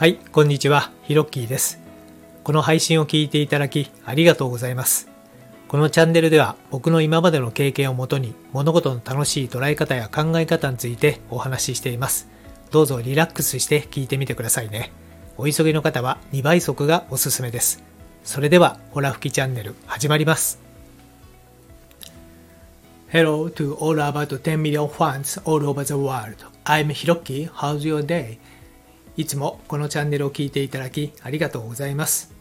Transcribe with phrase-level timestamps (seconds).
[0.00, 1.78] はい、こんにちは、ヒロッキーです。
[2.42, 5.10] この配信を聞いていただきありがとうございます。
[5.68, 12.30] このチャンネルでは僕の今までの経験をもとに物事の楽しい捉え方や考え方についてお話ししています。
[12.70, 14.90] どうぞリラックスして聞いてみてくださいね。
[15.36, 17.84] お急ぎの方は2倍速がおすすめです。
[18.24, 20.58] それでは、ホラ吹きチャンネル始まります。
[23.12, 26.36] Hello to all about 10 million fans all over the world.
[26.64, 27.50] I'm Hiroki.
[27.50, 28.38] How's your day?
[29.16, 32.32] いつもこのチャンネルを聞いていただきありがとうございます。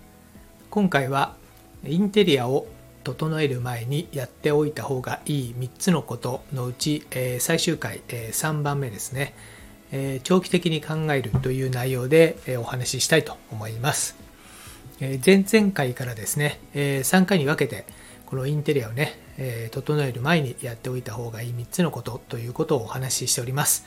[0.70, 1.36] 今回は
[1.86, 2.68] インテリアを
[3.04, 9.34] 整える前にやっておいた方がいい3つのことのうち、えー最終回、えー3番目ですね、
[9.92, 14.16] えー長期的に考えるという内容で、えお話ししたいと思います。
[15.02, 17.86] え前々回からですね、え3回に分けて
[18.26, 23.86] このインテリアをね、え整える前にやっておいた方がいい3つのことということをお話ししております。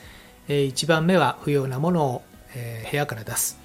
[0.49, 2.21] え1番目は不要なものを、
[2.55, 3.57] えー部屋から出す。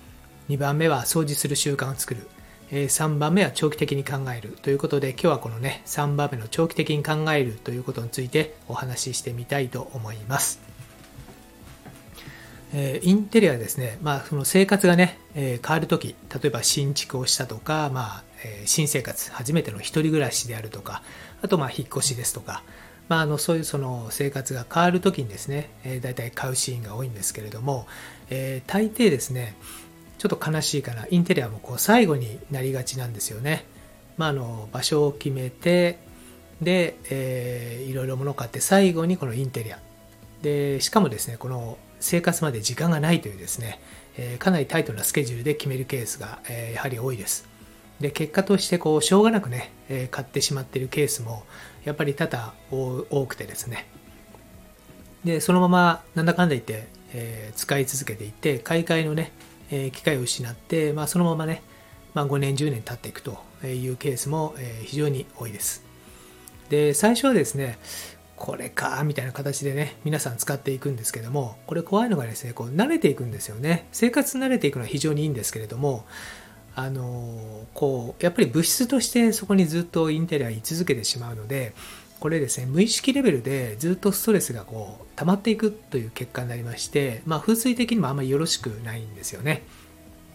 [0.49, 2.27] 2番目は掃除する習慣を作る。
[2.71, 10.61] え3番目は長期的に考えるということで今日はこのね3番目の長期的に考えるということについてお話ししてみたいと思います。
[12.73, 21.03] えーインテリアですね、まあ、その生活がね、えー変わるとき、例えば新築をしたとか、まあえー新生活、初めての一人暮らしであるとか、
[21.41, 22.63] あとまあ引っ越しですとか、
[23.09, 27.87] まあ、あのそういうその生活が変わるときにですね、えー、大体買うシーンが多いんですけれども、
[28.31, 29.57] えー大抵ですね、
[30.19, 33.65] ちょっと悲しいかな、インテリアもこう最後になりがちなんですよね。
[34.17, 35.99] まあ、あの場所を決めて、
[36.61, 39.79] で、えーいろいろ物を買って最後にこのインテリア
[40.43, 43.81] でしかもですねこの生活まで時間がないというですね、
[44.17, 47.49] えーかなりタイトなスケジュールで決めるケースが、えーやはり多いです
[48.01, 51.45] で結果としてこうしょうがなくね、えー買ってしまっているケースも
[51.89, 52.55] やっぱり多々
[53.11, 53.87] 多くてですね。
[55.25, 59.33] でそのままなんだかんだ言って、えー使い続けていって買い替えのね、
[59.71, 61.63] えー機会を失って、まあ、そのままね、
[62.13, 65.83] まあ、5年10年経っていくというケースも、えー非常に多いです。
[66.69, 67.79] で最初はですね
[68.37, 73.89] これかみたいな形でね皆さん使っていくんですけどもこれ怖いのがですねこう慣れていくんですよね。
[73.93, 76.05] 生活慣れていくのは非常にいいんですけれども
[76.79, 81.75] あのこうやっぱり物質としてそこにずっとインテリア居続けてしまうので
[82.21, 89.65] これですね無意識レベルでずっとストレスがこう溜まっていくという結果になりまして、まあ、風水的にもあんまりよろしくないんですよね。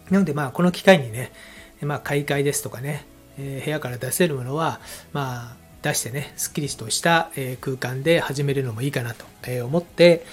[0.09, 1.31] なのでまあこの機会にね、
[1.79, 3.05] まあ、買い替えですとかね、
[3.37, 4.81] えー部屋から出せるものは
[5.13, 7.31] まあ出してねすっきりとした、
[7.61, 9.25] 空間で始めるのもいいかなと
[9.65, 10.25] 思って、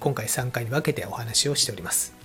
[0.00, 2.23] 今回3回に分けてお話をしております。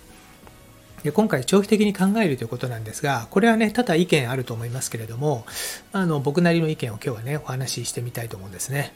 [1.04, 5.46] で今回長期的に考えるということなんですがこれはね多々意見あると思いますけれども
[5.94, 8.94] あの僕なりの意見を今日はねお話ししてみたいと思うんですね。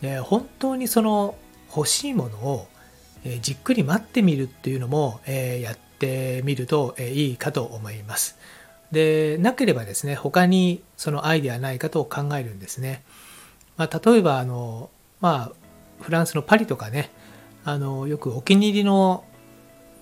[0.00, 1.36] で本当にその
[1.74, 2.68] 欲しいものを、
[3.24, 8.36] えじっくり待ってみるっていうのも、えーやってみると、えーいいかと思います。
[8.92, 13.02] でなければですね他にそのアイデアないかと考えるんですね、
[13.76, 17.10] まあ、例えばあの、まあ、フランスのパリとかね
[17.64, 19.24] あのよくお気に入りの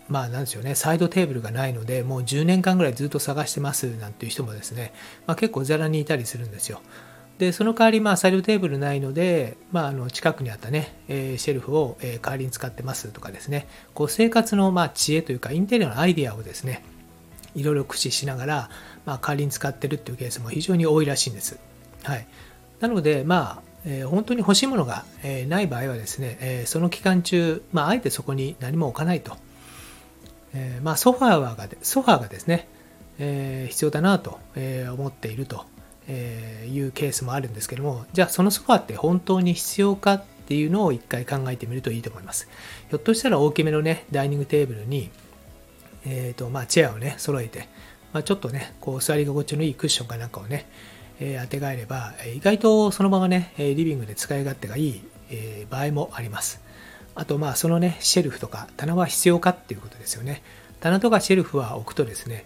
[0.08, 4.92] まあなんですよね、サイドテーブルがないので、もう10年間ぐらいずっと探してますなんていう人もですね、
[5.26, 6.80] まあ、結構ざらにいたりするんですよ。
[7.38, 16.84] で、その代わり、まあ、サイドテーブルないので、まあ、あの近くにあったね、えーシェルフを、えー代わりに使ってますとかですね、こう生活の、まあ、知恵というか、インテリアのアイディアをですね、
[17.54, 18.70] いろいろ駆使しながら、
[19.06, 21.58] まあ、代わりに使ってるっていうケースも非常に多いらしいんです。
[22.02, 22.26] はい。
[22.80, 29.36] なので、まあ、えー本当に欲しいものが、えーない場合はですね、えーその期間中、まあ、あえてそこに何も置かないと。
[30.54, 32.68] えーまあ、ソファーがソファーがですね、
[33.18, 35.64] えー必要だなと、え思っていると
[36.08, 42.48] えいうケースもあるんですけどもじゃあそのソファーって本当に必要かっていうのを一回考えてみるといいと思います。
[42.90, 45.10] ひょっとしたら大きめのねダイニングテーブルに、
[46.04, 47.68] えーとまあ、チェアをね揃えて、
[48.12, 50.66] まあ、ちょっとねこう座り心地のいいクッションかなんかをね、
[51.20, 56.60] えー当てがえれば意外とそのままねリビングで使い勝手がいい、え場合もあります。
[57.14, 60.42] あとまあそのねシェルフとか棚は必要かっていうことですよね。
[60.80, 62.44] 棚とかシェルフは置くとですね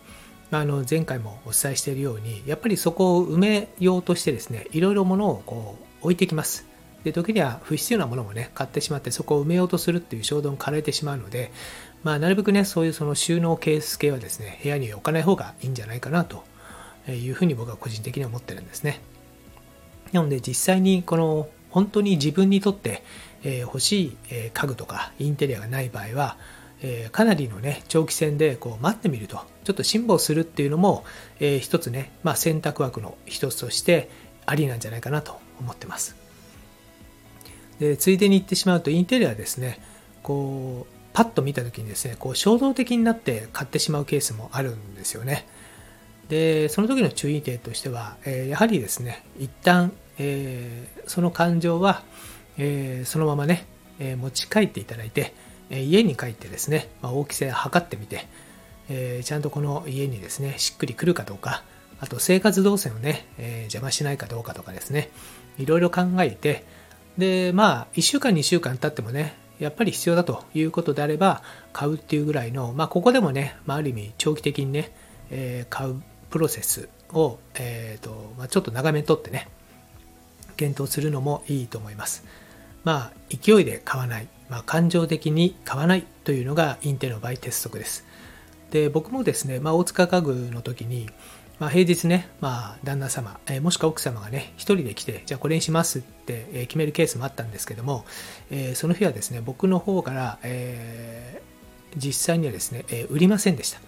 [0.50, 6.66] あの前回もお伝えしているようにやっぱりそこを埋めようとしてですねいろいろ物をこう置いてきます。
[7.04, 11.52] で時には不必要なものもね買ってしまってそこを埋めようとするっていう衝動に駆られてしまうので、
[12.02, 16.44] まあ、なるべくねそういうその収納ケース系はですね部屋に置かない方がいいんじゃないかなと
[17.08, 19.00] いうふうに僕は個人的には思ってるんですね。
[20.12, 23.02] なので実際にこの本当に自分にとって、
[23.44, 24.16] えー欲しい、
[24.52, 26.36] 家具とかインテリアがない場合は、
[26.82, 31.04] えーかなりのね長期戦でこう待ってみるとちょっと辛抱するっていうのも、
[31.40, 34.10] えー一つね、まあ、選択枠の一つとして
[34.46, 36.16] ありなんじゃないかなと思ってます。
[37.78, 39.80] でついでに言ってしまうとインテリアですね
[40.22, 45.46] こうパッと見た時にですねこう衝動的になって買ってしまうケースもあるんですよね。
[46.28, 52.02] でその時の注意点としては、えー、やはりですね一旦、えー、その感情は、
[52.58, 53.66] えー、そのままね、
[54.00, 55.32] え持ち帰っていただいて、
[55.70, 58.26] え家に帰ってですね、まあ、大きさを測ってみて、
[58.88, 61.62] えちゃんとこの家にですねしっくりくるかどうか
[62.00, 65.10] あと生活動線をね、え邪魔しないかどうかとかですね
[65.58, 66.64] いろいろ考えて
[67.18, 74.92] でまあ1週間2週間経ってもねやっぱり必要だということであれば買うっていうぐらいの、まあ、ここでもね、まあ、ある意味長期的にね、
[75.30, 76.00] えー、買う
[76.30, 79.48] プロセスを、えーとまあ、ちょっと長めにとってね
[80.56, 82.24] 検討するのもいいと思います。
[82.84, 88.04] まあ勢いで買わない、まあ、感情的に買わないというのがインテの場合鉄則です
[88.70, 91.08] で僕もですね、まあ、大塚家具の時に
[91.58, 98.04] まあ、平日ね、まあ、旦那様、えー、もしくは奥様がね、一人で来て、じゃあこれにしますって、決めるケースもあったんですけども、
[98.50, 101.42] えー、その日はですね、僕の方から、え
[101.96, 103.80] 実際にはですね、え売りませんでした。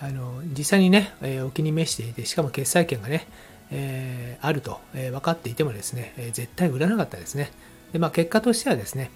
[0.00, 3.26] あの実際にね、えお気に召していて、しかも決済権がね、
[3.72, 7.50] えあると、え分かっていてもですね、え絶対売らなかったですね。
[7.92, 9.10] で、まあ、結果としてはですね、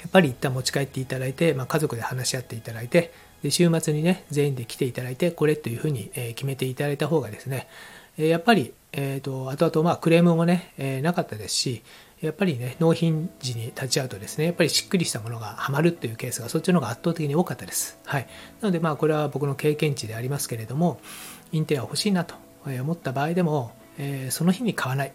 [0.00, 3.12] やっぱり一旦持ち帰っていただいて、まあ、家族で話し合っていただいて、
[3.42, 7.66] で週末にね、全員で来ていただいて、これというふうに、え決めていただいた方がですね、
[8.16, 11.82] えやっぱり、えーと、後々まあクレームもね、えなかったですし、
[12.20, 17.98] やっぱりね、納品時に立ち会うとですね、やっぱりしっくりしたものがはまるっていうケースがそっちの方が圧倒的に多かったです。
[18.04, 18.28] はい。
[18.60, 21.00] なのでまあこれは僕の経験値でありますけれども、
[21.50, 25.12] インテリア欲しいなと思った場合でも、えー、その日に買わない。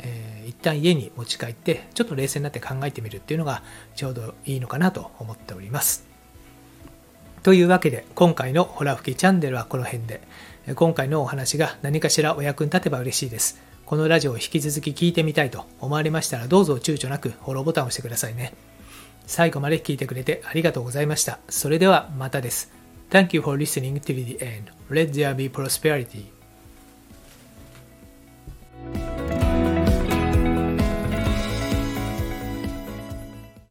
[0.00, 3.62] え一旦家に持ち帰ってちょっと冷静になって考えてみるっていうのが
[3.94, 6.06] ちょうどいいのかなと思っております。
[7.42, 10.22] というわけで今回のホラ吹きチャンネルはこの辺で
[10.74, 13.60] 今回のお話が何かしらお役に立てば嬉しいです。
[13.84, 18.54] このラジオを引き続き聞いてみたいと思われましたらどうぞ躊躇なくフォローボタンを押してくださいね。
[19.26, 21.38] 最後まで聞いてくれてありがとうございました。
[21.48, 22.72] それではまたです。
[23.10, 24.72] Thank you for listening to the end.
[24.90, 26.33] Let there be prosperity.